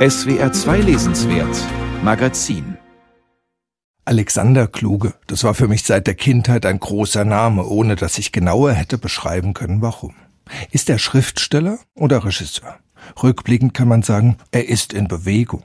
SWR 0.00 0.50
2 0.50 0.78
Lesenswert 0.78 1.54
Magazin 2.02 2.78
Alexander 4.06 4.66
Kluge, 4.66 5.12
das 5.26 5.44
war 5.44 5.52
für 5.52 5.68
mich 5.68 5.82
seit 5.82 6.06
der 6.06 6.14
Kindheit 6.14 6.64
ein 6.64 6.80
großer 6.80 7.26
Name, 7.26 7.66
ohne 7.66 7.96
dass 7.96 8.16
ich 8.16 8.32
genauer 8.32 8.72
hätte 8.72 8.96
beschreiben 8.96 9.52
können, 9.52 9.82
warum. 9.82 10.14
Ist 10.70 10.88
er 10.88 10.98
Schriftsteller 10.98 11.80
oder 11.94 12.24
Regisseur? 12.24 12.78
Rückblickend 13.22 13.74
kann 13.74 13.88
man 13.88 14.00
sagen, 14.00 14.38
er 14.52 14.70
ist 14.70 14.94
in 14.94 15.06
Bewegung. 15.06 15.64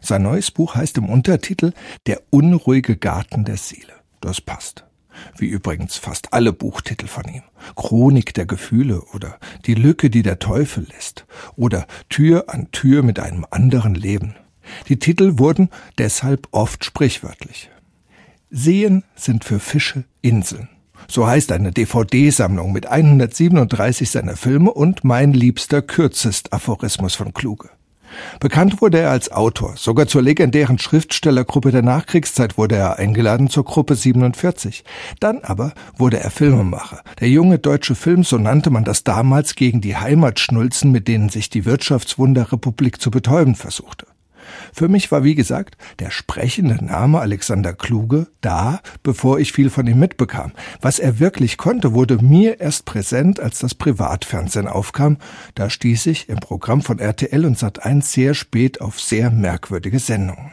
Sein 0.00 0.22
neues 0.22 0.50
Buch 0.50 0.74
heißt 0.74 0.96
im 0.96 1.10
Untertitel 1.10 1.74
Der 2.06 2.22
unruhige 2.30 2.96
Garten 2.96 3.44
der 3.44 3.58
Seele. 3.58 3.92
Das 4.22 4.40
passt. 4.40 4.86
Wie 5.36 5.46
übrigens 5.46 5.96
fast 5.96 6.32
alle 6.32 6.52
Buchtitel 6.52 7.06
von 7.06 7.24
ihm. 7.24 7.42
Chronik 7.74 8.34
der 8.34 8.46
Gefühle 8.46 9.02
oder 9.14 9.38
Die 9.66 9.74
Lücke, 9.74 10.10
die 10.10 10.22
der 10.22 10.38
Teufel 10.38 10.86
lässt 10.92 11.26
oder 11.56 11.86
Tür 12.08 12.44
an 12.48 12.70
Tür 12.72 13.02
mit 13.02 13.18
einem 13.18 13.46
anderen 13.50 13.94
Leben. 13.94 14.34
Die 14.88 14.98
Titel 14.98 15.38
wurden 15.38 15.70
deshalb 15.98 16.48
oft 16.50 16.84
sprichwörtlich. 16.84 17.70
Seen 18.50 19.04
sind 19.14 19.44
für 19.44 19.60
Fische 19.60 20.04
Inseln. 20.22 20.68
So 21.08 21.26
heißt 21.26 21.52
eine 21.52 21.72
DVD-Sammlung 21.72 22.72
mit 22.72 22.86
137 22.86 24.10
seiner 24.10 24.36
Filme 24.36 24.72
und 24.72 25.04
mein 25.04 25.32
liebster 25.32 25.82
kürzest 25.82 26.52
Aphorismus 26.52 27.14
von 27.14 27.32
Kluge. 27.32 27.70
Bekannt 28.40 28.80
wurde 28.80 28.98
er 28.98 29.10
als 29.10 29.30
Autor. 29.30 29.74
Sogar 29.76 30.06
zur 30.06 30.22
legendären 30.22 30.78
Schriftstellergruppe 30.78 31.70
der 31.70 31.82
Nachkriegszeit 31.82 32.58
wurde 32.58 32.76
er 32.76 32.98
eingeladen 32.98 33.48
zur 33.48 33.64
Gruppe 33.64 33.94
47. 33.94 34.84
Dann 35.20 35.40
aber 35.42 35.72
wurde 35.96 36.20
er 36.20 36.30
Filmemacher. 36.30 37.02
Der 37.20 37.28
junge 37.28 37.58
deutsche 37.58 37.94
Film, 37.94 38.24
so 38.24 38.38
nannte 38.38 38.70
man 38.70 38.84
das 38.84 39.04
damals 39.04 39.54
gegen 39.54 39.80
die 39.80 39.96
Heimatschnulzen, 39.96 40.90
mit 40.92 41.08
denen 41.08 41.28
sich 41.28 41.50
die 41.50 41.64
Wirtschaftswunderrepublik 41.64 43.00
zu 43.00 43.10
betäuben 43.10 43.54
versuchte. 43.54 44.06
Für 44.72 44.88
mich 44.88 45.10
war, 45.10 45.24
wie 45.24 45.34
gesagt, 45.34 45.76
der 45.98 46.10
sprechende 46.10 46.84
Name 46.84 47.20
Alexander 47.20 47.72
Kluge 47.72 48.28
da, 48.40 48.80
bevor 49.02 49.38
ich 49.38 49.52
viel 49.52 49.70
von 49.70 49.86
ihm 49.86 49.98
mitbekam. 49.98 50.52
Was 50.80 50.98
er 50.98 51.18
wirklich 51.18 51.56
konnte, 51.56 51.94
wurde 51.94 52.22
mir 52.22 52.60
erst 52.60 52.84
präsent, 52.84 53.40
als 53.40 53.58
das 53.58 53.74
Privatfernsehen 53.74 54.68
aufkam. 54.68 55.18
Da 55.54 55.70
stieß 55.70 56.06
ich 56.06 56.28
im 56.28 56.38
Programm 56.38 56.82
von 56.82 56.98
RTL 56.98 57.44
und 57.44 57.58
Sat1 57.58 58.02
sehr 58.02 58.34
spät 58.34 58.80
auf 58.80 59.00
sehr 59.00 59.30
merkwürdige 59.30 59.98
Sendungen. 59.98 60.52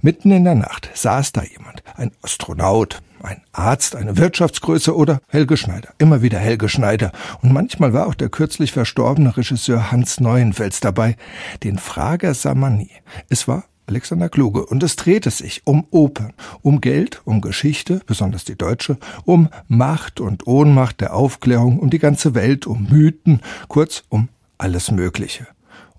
Mitten 0.00 0.30
in 0.30 0.44
der 0.44 0.54
Nacht 0.54 0.90
saß 0.94 1.32
da 1.32 1.42
jemand, 1.42 1.82
ein 1.96 2.12
Astronaut, 2.22 3.02
ein 3.26 3.42
Arzt, 3.52 3.96
eine 3.96 4.16
Wirtschaftsgröße 4.16 4.96
oder 4.96 5.20
Helge 5.28 5.56
Schneider. 5.56 5.90
Immer 5.98 6.22
wieder 6.22 6.38
Helge 6.38 6.68
Schneider. 6.68 7.12
Und 7.42 7.52
manchmal 7.52 7.92
war 7.92 8.06
auch 8.06 8.14
der 8.14 8.28
kürzlich 8.28 8.72
verstorbene 8.72 9.36
Regisseur 9.36 9.90
Hans 9.90 10.20
Neuenfels 10.20 10.80
dabei. 10.80 11.16
Den 11.62 11.78
Frager 11.78 12.34
sah 12.34 12.54
man 12.54 12.76
nie. 12.76 12.90
Es 13.28 13.48
war 13.48 13.64
Alexander 13.86 14.28
Kluge. 14.28 14.66
Und 14.66 14.82
es 14.82 14.96
drehte 14.96 15.30
sich 15.30 15.62
um 15.64 15.86
Opern, 15.90 16.32
um 16.62 16.80
Geld, 16.80 17.22
um 17.24 17.40
Geschichte, 17.40 18.00
besonders 18.06 18.44
die 18.44 18.56
deutsche, 18.56 18.98
um 19.24 19.48
Macht 19.68 20.20
und 20.20 20.46
Ohnmacht 20.46 21.00
der 21.00 21.14
Aufklärung, 21.14 21.78
um 21.78 21.90
die 21.90 21.98
ganze 21.98 22.34
Welt, 22.34 22.66
um 22.66 22.88
Mythen, 22.90 23.40
kurz 23.68 24.04
um 24.08 24.28
alles 24.58 24.90
Mögliche. 24.90 25.46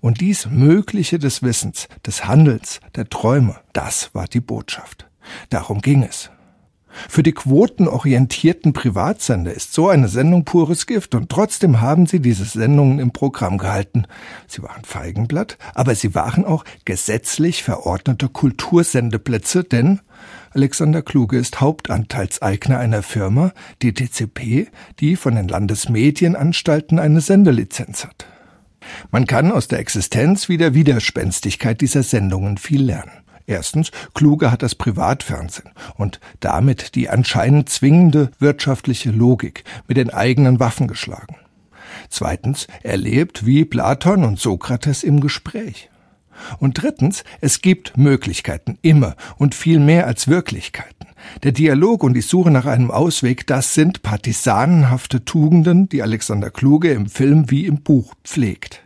Und 0.00 0.20
dies 0.20 0.48
Mögliche 0.48 1.18
des 1.18 1.42
Wissens, 1.42 1.88
des 2.06 2.24
Handelns, 2.26 2.80
der 2.94 3.08
Träume, 3.08 3.56
das 3.72 4.10
war 4.14 4.26
die 4.26 4.40
Botschaft. 4.40 5.06
Darum 5.50 5.80
ging 5.80 6.04
es. 6.04 6.30
Für 7.08 7.22
die 7.22 7.32
quotenorientierten 7.32 8.72
Privatsender 8.72 9.52
ist 9.52 9.72
so 9.72 9.88
eine 9.88 10.08
Sendung 10.08 10.44
pures 10.44 10.86
Gift 10.86 11.14
und 11.14 11.28
trotzdem 11.28 11.80
haben 11.80 12.06
sie 12.06 12.20
diese 12.20 12.44
Sendungen 12.44 12.98
im 12.98 13.12
Programm 13.12 13.58
gehalten. 13.58 14.06
Sie 14.46 14.62
waren 14.62 14.84
Feigenblatt, 14.84 15.58
aber 15.74 15.94
sie 15.94 16.14
waren 16.14 16.44
auch 16.44 16.64
gesetzlich 16.84 17.62
verordnete 17.62 18.28
Kultursendeplätze, 18.28 19.64
denn 19.64 20.00
Alexander 20.50 21.02
Kluge 21.02 21.38
ist 21.38 21.60
Hauptanteilseigner 21.60 22.78
einer 22.78 23.02
Firma, 23.02 23.52
die 23.82 23.92
DCP, 23.92 24.68
die 24.98 25.16
von 25.16 25.34
den 25.34 25.48
Landesmedienanstalten 25.48 26.98
eine 26.98 27.20
Sendelizenz 27.20 28.04
hat. 28.04 28.26
Man 29.10 29.26
kann 29.26 29.52
aus 29.52 29.68
der 29.68 29.80
Existenz 29.80 30.48
wie 30.48 30.56
der 30.56 30.74
Widerspenstigkeit 30.74 31.80
dieser 31.80 32.02
Sendungen 32.02 32.56
viel 32.56 32.82
lernen. 32.82 33.12
Erstens, 33.48 33.92
Kluge 34.12 34.50
hat 34.50 34.62
das 34.62 34.74
Privatfernsehen 34.74 35.70
und 35.96 36.20
damit 36.38 36.94
die 36.94 37.08
anscheinend 37.08 37.70
zwingende 37.70 38.30
wirtschaftliche 38.38 39.10
Logik 39.10 39.64
mit 39.86 39.96
den 39.96 40.10
eigenen 40.10 40.60
Waffen 40.60 40.86
geschlagen. 40.86 41.36
Zweitens, 42.10 42.66
er 42.82 42.98
lebt 42.98 43.46
wie 43.46 43.64
Platon 43.64 44.22
und 44.24 44.38
Sokrates 44.38 45.02
im 45.02 45.20
Gespräch. 45.20 45.88
Und 46.58 46.82
drittens, 46.82 47.24
es 47.40 47.62
gibt 47.62 47.96
Möglichkeiten, 47.96 48.78
immer 48.82 49.16
und 49.38 49.54
viel 49.54 49.80
mehr 49.80 50.06
als 50.06 50.28
Wirklichkeiten. 50.28 51.06
Der 51.42 51.52
Dialog 51.52 52.04
und 52.04 52.12
die 52.12 52.20
Suche 52.20 52.50
nach 52.50 52.66
einem 52.66 52.90
Ausweg, 52.90 53.46
das 53.46 53.72
sind 53.72 54.02
partisanenhafte 54.02 55.24
Tugenden, 55.24 55.88
die 55.88 56.02
Alexander 56.02 56.50
Kluge 56.50 56.90
im 56.90 57.06
Film 57.06 57.50
wie 57.50 57.64
im 57.64 57.80
Buch 57.80 58.12
pflegt. 58.24 58.82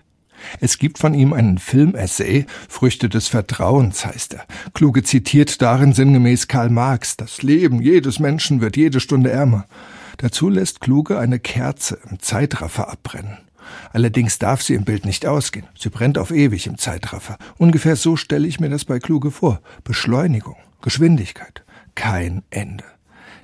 Es 0.61 0.79
gibt 0.79 0.99
von 0.99 1.15
ihm 1.15 1.33
einen 1.33 1.59
Filmessay, 1.59 2.47
Früchte 2.69 3.09
des 3.09 3.29
Vertrauens 3.29 4.05
heißt 4.05 4.35
er. 4.35 4.45
Kluge 4.75 5.03
zitiert 5.03 5.63
darin 5.63 5.93
sinngemäß 5.93 6.49
Karl 6.49 6.71
Marx, 6.71 7.17
das 7.17 7.43
Leben 7.43 7.81
jedes 7.83 8.19
Menschen 8.19 8.61
wird 8.61 8.77
jede 8.77 9.01
Stunde 9.01 9.31
ärmer. 9.31 9.67
Dazu 10.19 10.49
lässt 10.49 10.81
Kluge 10.81 11.19
eine 11.19 11.39
Kerze 11.39 11.99
im 12.11 12.21
Zeitraffer 12.21 12.89
abbrennen. 12.89 13.39
Allerdings 13.93 14.39
darf 14.39 14.63
sie 14.63 14.75
im 14.75 14.85
Bild 14.85 15.05
nicht 15.05 15.27
ausgehen. 15.27 15.67
Sie 15.79 15.89
brennt 15.89 16.19
auf 16.19 16.31
ewig 16.31 16.67
im 16.67 16.79
Zeitraffer. 16.79 17.39
Ungefähr 17.59 17.97
so 17.97 18.17
stelle 18.17 18.47
ich 18.47 18.61
mir 18.61 18.69
das 18.69 18.85
bei 18.85 18.99
Kluge 18.99 19.31
vor. 19.31 19.61
Beschleunigung, 19.85 20.57
Geschwindigkeit, 20.83 21.65
kein 21.95 22.43
Ende 22.51 22.85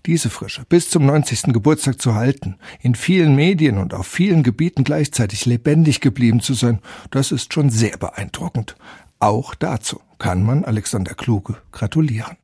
diese 0.09 0.31
Frische 0.31 0.65
bis 0.67 0.89
zum 0.89 1.05
90. 1.05 1.53
Geburtstag 1.53 2.01
zu 2.01 2.15
halten, 2.15 2.57
in 2.81 2.95
vielen 2.95 3.37
Medien 3.37 3.77
und 3.77 3.93
auf 3.93 4.07
vielen 4.07 4.43
Gebieten 4.43 4.83
gleichzeitig 4.83 5.45
lebendig 5.45 6.01
geblieben 6.01 6.41
zu 6.41 6.55
sein, 6.55 6.81
das 7.11 7.31
ist 7.31 7.53
schon 7.53 7.69
sehr 7.69 7.99
beeindruckend. 7.99 8.75
Auch 9.19 9.55
dazu 9.55 10.01
kann 10.19 10.43
man 10.43 10.65
Alexander 10.65 11.15
Kluge 11.15 11.59
gratulieren. 11.73 12.37